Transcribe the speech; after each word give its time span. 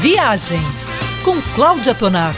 Viagens 0.00 0.92
com 1.24 1.40
Cláudia 1.54 1.94
Tonaco. 1.94 2.36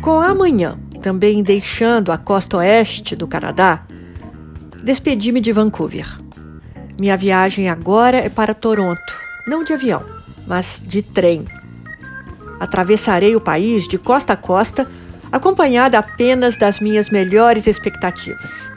Com 0.00 0.18
amanhã 0.18 0.78
também 1.02 1.42
deixando 1.42 2.10
a 2.10 2.16
costa 2.16 2.56
oeste 2.56 3.14
do 3.14 3.28
Canadá, 3.28 3.84
despedi-me 4.82 5.40
de 5.40 5.52
Vancouver. 5.52 6.18
Minha 6.98 7.16
viagem 7.16 7.68
agora 7.68 8.16
é 8.16 8.30
para 8.30 8.54
Toronto, 8.54 9.14
não 9.46 9.62
de 9.62 9.74
avião, 9.74 10.02
mas 10.46 10.82
de 10.84 11.02
trem. 11.02 11.44
Atravessarei 12.58 13.36
o 13.36 13.40
país 13.40 13.86
de 13.86 13.98
costa 13.98 14.32
a 14.32 14.36
costa, 14.36 14.90
acompanhada 15.30 15.98
apenas 15.98 16.56
das 16.56 16.80
minhas 16.80 17.10
melhores 17.10 17.66
expectativas. 17.66 18.70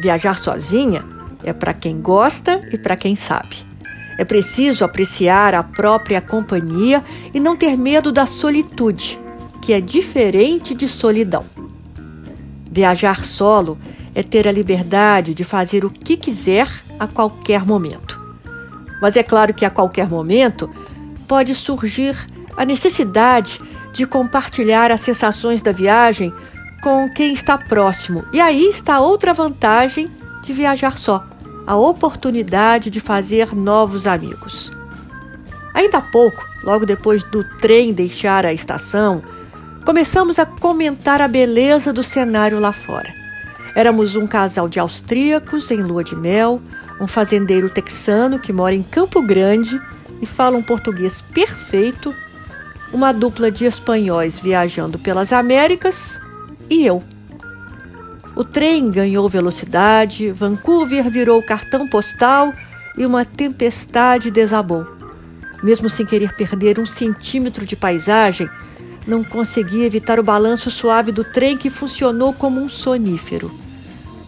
Viajar 0.00 0.38
sozinha 0.38 1.17
é 1.42 1.52
para 1.52 1.72
quem 1.72 2.00
gosta 2.00 2.60
e 2.72 2.78
para 2.78 2.96
quem 2.96 3.16
sabe. 3.16 3.66
É 4.18 4.24
preciso 4.24 4.84
apreciar 4.84 5.54
a 5.54 5.62
própria 5.62 6.20
companhia 6.20 7.04
e 7.32 7.38
não 7.38 7.56
ter 7.56 7.76
medo 7.76 8.10
da 8.10 8.26
solitude, 8.26 9.18
que 9.62 9.72
é 9.72 9.80
diferente 9.80 10.74
de 10.74 10.88
solidão. 10.88 11.44
Viajar 12.70 13.24
solo 13.24 13.78
é 14.14 14.22
ter 14.22 14.48
a 14.48 14.52
liberdade 14.52 15.32
de 15.34 15.44
fazer 15.44 15.84
o 15.84 15.90
que 15.90 16.16
quiser 16.16 16.68
a 16.98 17.06
qualquer 17.06 17.64
momento. 17.64 18.20
Mas 19.00 19.16
é 19.16 19.22
claro 19.22 19.54
que 19.54 19.64
a 19.64 19.70
qualquer 19.70 20.08
momento 20.08 20.68
pode 21.28 21.54
surgir 21.54 22.16
a 22.56 22.64
necessidade 22.64 23.60
de 23.92 24.04
compartilhar 24.04 24.90
as 24.90 25.00
sensações 25.00 25.62
da 25.62 25.70
viagem 25.70 26.32
com 26.82 27.08
quem 27.10 27.32
está 27.32 27.56
próximo. 27.56 28.24
E 28.32 28.40
aí 28.40 28.68
está 28.68 28.98
outra 28.98 29.32
vantagem 29.32 30.08
de 30.48 30.52
viajar 30.54 30.96
só: 30.98 31.24
a 31.66 31.76
oportunidade 31.76 32.90
de 32.90 33.00
fazer 33.00 33.54
novos 33.54 34.06
amigos. 34.06 34.72
Ainda 35.74 35.98
há 35.98 36.00
pouco, 36.00 36.44
logo 36.64 36.86
depois 36.86 37.22
do 37.24 37.44
trem 37.60 37.92
deixar 37.92 38.44
a 38.44 38.52
estação, 38.52 39.22
começamos 39.84 40.38
a 40.38 40.46
comentar 40.46 41.20
a 41.20 41.28
beleza 41.28 41.92
do 41.92 42.02
cenário 42.02 42.58
lá 42.58 42.72
fora. 42.72 43.12
Éramos 43.74 44.16
um 44.16 44.26
casal 44.26 44.68
de 44.68 44.80
austríacos 44.80 45.70
em 45.70 45.82
lua 45.82 46.02
de 46.02 46.16
mel, 46.16 46.60
um 47.00 47.06
fazendeiro 47.06 47.68
texano 47.68 48.38
que 48.38 48.52
mora 48.52 48.74
em 48.74 48.82
Campo 48.82 49.22
Grande 49.22 49.80
e 50.20 50.26
fala 50.26 50.56
um 50.56 50.62
português 50.62 51.20
perfeito, 51.20 52.12
uma 52.92 53.12
dupla 53.12 53.50
de 53.50 53.66
espanhóis 53.66 54.38
viajando 54.38 54.98
pelas 54.98 55.32
Américas 55.32 56.18
e 56.70 56.86
eu. 56.86 57.04
O 58.36 58.44
trem 58.44 58.90
ganhou 58.90 59.28
velocidade, 59.28 60.30
Vancouver 60.30 61.10
virou 61.10 61.42
cartão 61.42 61.88
postal 61.88 62.52
e 62.96 63.04
uma 63.04 63.24
tempestade 63.24 64.30
desabou. 64.30 64.86
Mesmo 65.62 65.90
sem 65.90 66.06
querer 66.06 66.32
perder 66.34 66.78
um 66.78 66.86
centímetro 66.86 67.66
de 67.66 67.74
paisagem, 67.74 68.48
não 69.06 69.24
consegui 69.24 69.82
evitar 69.82 70.20
o 70.20 70.22
balanço 70.22 70.70
suave 70.70 71.10
do 71.10 71.24
trem 71.24 71.56
que 71.56 71.70
funcionou 71.70 72.32
como 72.32 72.60
um 72.60 72.68
sonífero. 72.68 73.50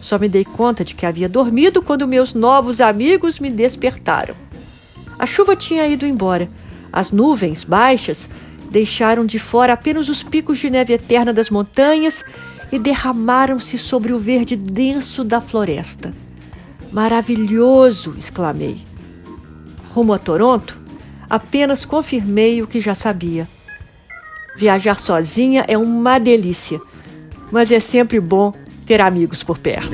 Só 0.01 0.17
me 0.17 0.27
dei 0.27 0.43
conta 0.43 0.83
de 0.83 0.95
que 0.95 1.05
havia 1.05 1.29
dormido 1.29 1.81
quando 1.81 2.07
meus 2.07 2.33
novos 2.33 2.81
amigos 2.81 3.39
me 3.39 3.49
despertaram. 3.49 4.35
A 5.17 5.25
chuva 5.27 5.55
tinha 5.55 5.87
ido 5.87 6.05
embora. 6.05 6.49
As 6.91 7.11
nuvens 7.11 7.63
baixas 7.63 8.27
deixaram 8.71 9.25
de 9.25 9.37
fora 9.37 9.73
apenas 9.73 10.09
os 10.09 10.23
picos 10.23 10.57
de 10.57 10.69
neve 10.69 10.93
eterna 10.93 11.31
das 11.31 11.49
montanhas 11.49 12.25
e 12.71 12.79
derramaram-se 12.79 13.77
sobre 13.77 14.13
o 14.13 14.19
verde 14.19 14.55
denso 14.55 15.23
da 15.23 15.41
floresta. 15.41 16.13
Maravilhoso! 16.91 18.15
exclamei. 18.17 18.85
Rumo 19.89 20.13
a 20.13 20.19
Toronto, 20.19 20.79
apenas 21.29 21.85
confirmei 21.85 22.61
o 22.61 22.67
que 22.67 22.79
já 22.79 22.95
sabia. 22.95 23.47
Viajar 24.55 24.99
sozinha 24.99 25.65
é 25.67 25.77
uma 25.77 26.19
delícia, 26.19 26.81
mas 27.51 27.71
é 27.71 27.79
sempre 27.79 28.19
bom 28.19 28.53
ter 28.85 29.01
amigos 29.01 29.43
por 29.43 29.57
perto. 29.57 29.91